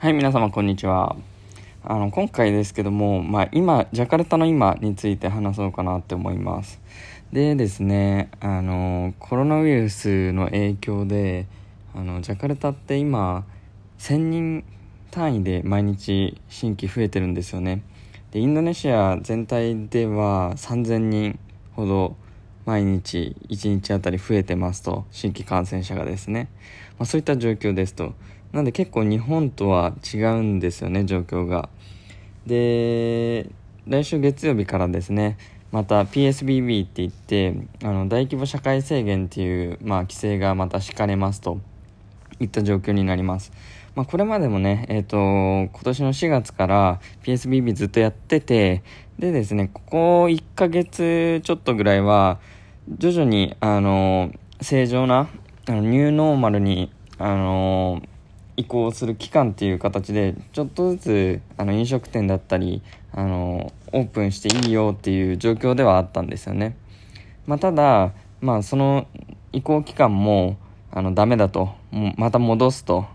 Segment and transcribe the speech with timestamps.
[0.00, 1.16] はい、皆様こんにちは。
[1.82, 6.80] あの、今回ですけども、まあ今、ジャカルタの今について話そうかなって思います。
[7.32, 11.46] でですね、あの、コロナウイルスの影響で、
[11.96, 13.44] あの、ジャカルタって今、
[13.98, 14.64] 1000人
[15.10, 17.82] 単位で毎日新規増えてるんですよね。
[18.30, 21.40] で、インドネシア全体では3000人
[21.72, 22.14] ほど
[22.66, 26.48] 毎日1日あたり増えてますと、新規感染者がですね。
[26.98, 28.14] まあそういった状況ですと。
[28.52, 31.68] なんで結構日本とは違うんですよね、状況が。
[32.46, 33.50] で、
[33.86, 35.36] 来週月曜日からですね、
[35.70, 41.58] また PSBB って言って、あの、大規模社会制限っていう、まあ、規制がまた敷かれますと
[42.40, 43.52] いった状況になります。
[43.94, 48.82] まあ、これまでもね、えっ、ー、と、今年の4月から PSBB ずっとやってて、
[49.18, 52.38] でですね、ここ1ヶ月ちょっとぐらいは、
[52.96, 55.28] 徐々に、あの、正常な、
[55.66, 58.00] あのニューノーマルに、あの、
[58.58, 62.82] 移行する期間っていう形でちょっとずつあの飲食店だったり
[63.12, 66.76] あのオープンしていいよっていう状況ではあったんですよね、
[67.46, 69.06] まあ、ただ、まあ、その
[69.52, 70.58] 移行期間も
[70.90, 71.70] あのダメだと
[72.16, 73.06] また戻すと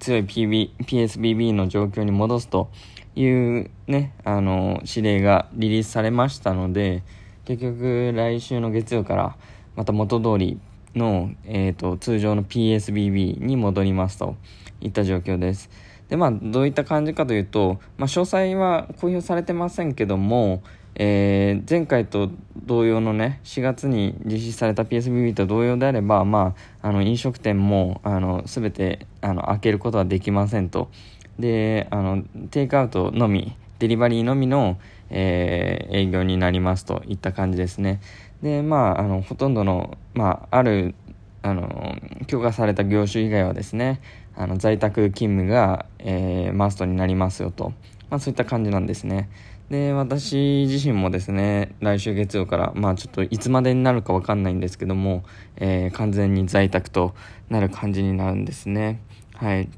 [0.00, 2.70] 強い PB PSBB の状況に戻すと
[3.16, 7.02] いうねあの指令がリリースされましたので
[7.46, 9.36] 結局来週の月曜から
[9.76, 10.60] また元通り
[10.94, 14.36] の、えーと、通常の PSBB に戻りますと
[14.80, 15.70] いった状況です。
[16.08, 20.62] で、まあ、どういった感じかというと、まあ、詳細は公表されてませんけども、
[20.96, 30.90] えー、前回と同様のね、4月に実施された PSBB と同様であれば、まあ、あの、飲食店も、あの、すべて、あの、開けることはできませんと。
[31.38, 34.78] で、あの、テイクアウトのみ、デリバリーのみの、
[35.08, 38.00] えー、営業になりますといった感じですね。
[38.42, 40.94] で、まあ、あの、ほとんどの、まあ、ある、
[41.42, 41.96] あの、
[42.28, 44.00] 許可された業種以外はですね、
[44.36, 47.72] あの、在宅勤務が、えー、マストになりますよと。
[48.10, 49.28] まあ、そういった感じなんですね。
[49.70, 55.22] で、私自身もですね、来週月曜から、まあちょっといつまでになるかわかんないんですけども、
[55.56, 57.14] えー、完全に在宅と
[57.48, 59.00] なる感じになるんですね。
[59.34, 59.68] はい。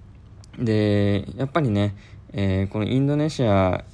[0.58, 1.94] で、やっぱりね、
[2.32, 3.84] えー、このインドネシア、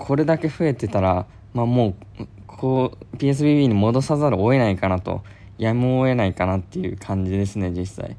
[0.00, 5.22] これだけ増えてたら、まあもう、こう PSBB に戻さざるを得ないかなと
[5.58, 8.16] やむを得ないかなっていう感じですね実際、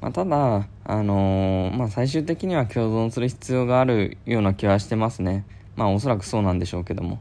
[0.00, 5.46] まあ、ただ、あのー、まあ、最終的には共存する必要があるような気はしてますね。
[5.76, 7.20] まあおそらくそうなんでしょうけども、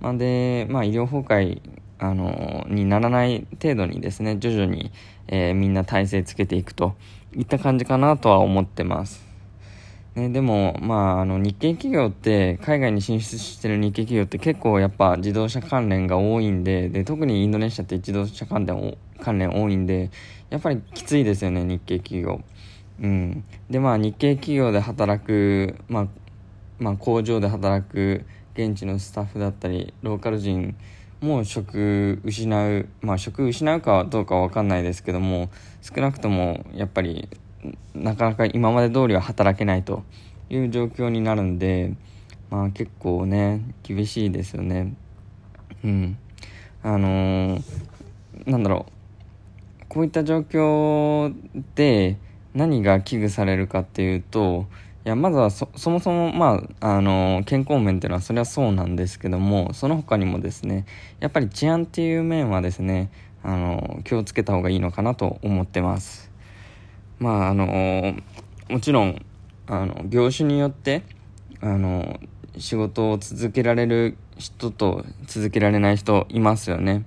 [0.00, 1.60] まあ、で、まあ、医療崩壊
[1.98, 4.90] あのー、にならない程度にですね徐々に、
[5.26, 6.94] えー、みんな体制つけていくと
[7.36, 9.27] いった感じかなとは思ってます。
[10.18, 20.10] ね、でも、まあ、あの日系企業って海外に進出してる日系企業って結構やっぱ自動車関連が多いんでで特にインドネシアって自動車関連関連多いんで
[20.50, 22.40] やっぱりきついですよね日系企業。
[23.00, 26.08] うん、でまあ日系企業で働く、まあ
[26.80, 28.24] まあ、工場で働く
[28.54, 30.76] 現地のスタッフだったりローカル人
[31.20, 35.48] もう職失うまあ職失うかどうかは分かんないですけども
[35.80, 37.28] 少なくともやっぱり
[37.94, 40.04] なかなか今まで通りは働けないと
[40.50, 41.94] いう状況になるんで、
[42.50, 44.94] まあ結構ね、厳しいですよね。
[45.84, 46.18] うん。
[46.82, 47.62] あのー、
[48.46, 48.92] なんだろう。
[49.88, 51.34] こういった状況
[51.74, 52.18] で
[52.54, 54.66] 何が危惧されるかっていうと、
[55.04, 60.84] いや、まずはそもそも、まあ、あのー、健康面っていうのはそれはそうなんですけども、その他にもですね、
[61.20, 63.10] やっぱり治安っていう面はですね、
[63.42, 66.30] あのー、気をつけた方がいいのかなと思ってます。
[67.18, 68.14] まああの
[68.68, 69.24] もちろん
[69.66, 71.02] あの業種によって
[71.60, 72.20] あの
[72.58, 77.04] 仕事を続けられる人と続けられない人いますよね。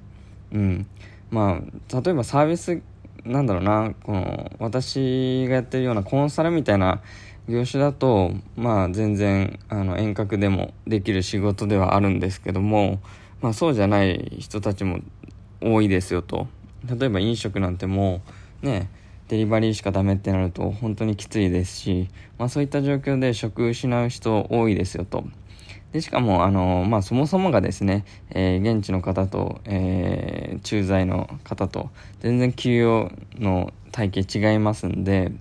[0.51, 0.87] うん。
[1.29, 2.81] まあ、例えばサービス、
[3.23, 7.01] なんだろうな、この、私がやってるようなコンサルみたいな
[7.47, 12.99] 業種だと、まあ全然、あの、遠隔でもできる仕事ではあるんですけども、
[13.41, 14.99] まあそうじゃない人たちも
[15.61, 16.47] 多いですよと。
[16.85, 18.21] 例えば飲食なんても
[18.61, 18.89] う、ね、
[19.31, 25.23] デリバリーしかダメってなると本当にきついですし、まあ、そういった状況で職失う人多いですよと。
[25.93, 35.31] でしかも、あのまあ、そもそもがですね、えー、現地の方と、えー、駐在の方と全然給与の体系違いますんで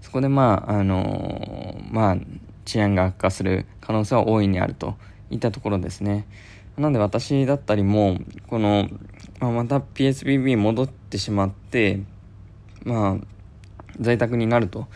[0.00, 2.16] そこでまああのまあ
[2.64, 4.96] 治安が悪化する可能性は大いにあると
[5.30, 6.26] いったところですね
[6.76, 8.18] なんで私だったりも
[8.48, 8.88] この、
[9.38, 12.00] まあ、また PSBB 戻ってしまって
[12.84, 13.26] まあ、
[14.00, 14.86] 在宅になると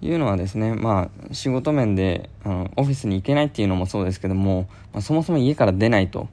[0.00, 6.28] いうのはですね、まあ、仕事面であのオフィスに行けないっていうのもそうですけども、まあ、そもそも家から出ないと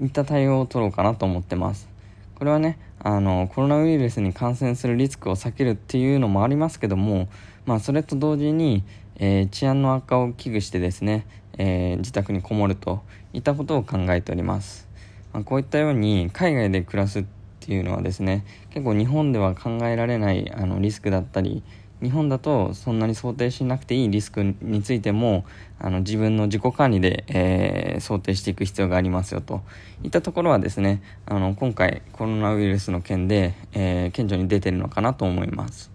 [0.00, 1.88] いった対応を取ろうかなと思ってます。
[2.34, 7.28] これはね、あのコロナウイルスに感染するリスクを避けるっていうのもありますけども、
[7.66, 8.82] まあ、それと同時に、
[9.16, 11.26] えー、治安の悪化を危惧してですね、
[11.58, 13.02] えー、自宅にこもると
[13.34, 14.88] いったことを考えております、
[15.32, 17.24] まあ、こういったように海外で暮らす
[17.70, 21.62] っていうのはですね結構日本では考えられないあのリスクだったり
[22.02, 25.44] 日本だとそんなに想定しなくていいリスクについても
[25.78, 29.60] あの自分の自己管理で、えー、想定していく必要がありますよと
[30.02, 35.92] いったところはですねあの今回コロナウイルスの件で、えー、顕著に出てるのかなと思います。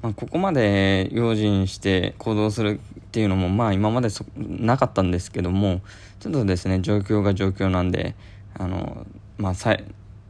[0.00, 5.80] まあ、ここまで用心して行動するっていうのもまあ今までなかったんですけども
[6.20, 8.14] ちょっとですね状況が状況なんで
[8.56, 9.06] あの、
[9.38, 9.54] まあ、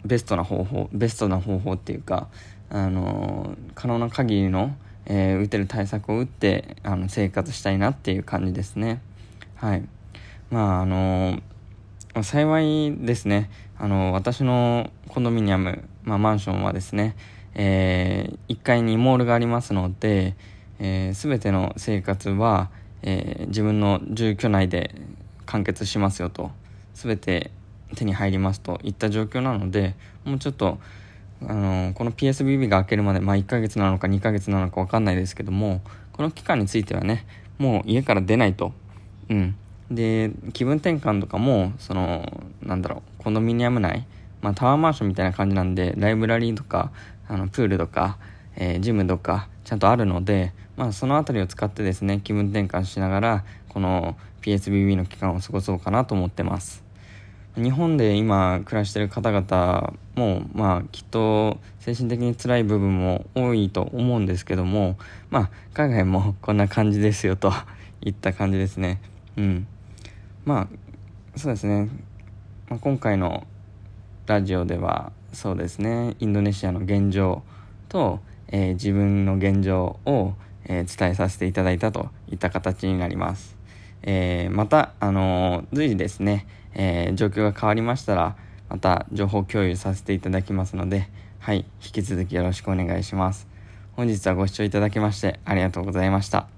[0.05, 2.29] ベストな方法ベストな方法っていうか
[2.71, 4.75] あの可能な限りの、
[5.06, 9.01] えー、打てる対策を打ってあの生活したいなっていう感じですね。
[9.56, 9.85] はい。
[10.51, 11.41] まああの
[12.23, 13.51] 幸いですね。
[13.79, 17.17] あの私のコンドミニアム、まあ、マンションはですね
[17.55, 20.35] えー、1階にモールがありますので、
[20.79, 22.71] えー、全ての生活は、
[23.03, 24.95] えー、自分の住居内で
[25.47, 26.51] 完結しますよと。
[26.95, 27.51] 全て
[27.94, 29.94] 手に入りますといった状況なので
[30.25, 30.79] もうちょっと
[31.43, 35.81] あのこの PSBB が開けるまで、まあ、1ヶ月なのか2ヶ月なのか分かんないですけども
[36.12, 37.26] この期間についてはね
[37.58, 38.73] もう家から出ないと、
[39.29, 39.56] うん、
[39.91, 44.06] で気分転換とかもそのなんだろうコンドミニアム内、
[44.41, 46.93] まあ、タワーマンションみたいな感じなんでライブラリーとか
[47.29, 48.19] あのプールとか、
[48.56, 56.84] えー、ジムとかちゃんとあるので、まあ、その辺りを使ってですね気分転換しながらこの PSBB の期間を過ごそうかなと思ってます。
[57.56, 64.97] 日本で今暮らしてる方々もまあきっと精神的に辛い部分も多いと思うんですけども
[65.31, 67.53] まあ海外もこんな感じですよと
[68.03, 69.01] いった感じですね。
[69.37, 69.67] うん。
[70.45, 71.89] まあそうですね、
[72.69, 73.47] まあ、今回の
[74.27, 76.17] ラジオではそうですね。
[76.19, 77.43] インドネシアの現状
[77.89, 80.35] と、えー、自分の現状を、
[80.65, 83.54] えー、伝えさせていただいたといった形になります、
[84.05, 88.37] えー、また、あの随時ですね、え状況が変わりましたら
[88.69, 91.09] また情報共有させていただきますので
[91.39, 93.47] はい引き続きよろしくお願いします。
[93.97, 96.54] 本日はご視聴いただきましてありがとうございました。